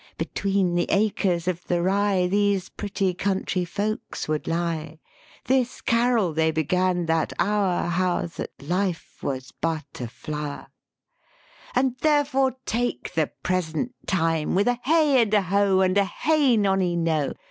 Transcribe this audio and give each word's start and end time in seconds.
"Between 0.17 0.73
the 0.73 0.87
acres 0.89 1.47
of 1.47 1.63
the 1.67 1.79
rye 1.83 2.25
These 2.25 2.69
pretty 2.69 3.13
country 3.13 3.63
folks 3.63 4.27
would 4.27 4.47
lie: 4.47 4.97
This 5.45 5.79
carol 5.79 6.33
they 6.33 6.49
began 6.49 7.05
that 7.05 7.33
hour, 7.37 7.87
How, 7.87 8.25
that 8.25 8.49
life 8.59 9.17
was 9.21 9.51
but 9.51 9.85
a 10.01 10.07
flower: 10.07 10.65
''And 11.75 11.95
therefore 11.99 12.55
take 12.65 13.13
the 13.13 13.27
present 13.43 13.93
time 14.07 14.55
With 14.55 14.67
a 14.67 14.79
hey 14.85 15.21
and 15.21 15.35
a 15.35 15.41
ho 15.43 15.81
and 15.81 15.95
a 15.99 16.05
hey 16.05 16.57
nonino! 16.57 17.35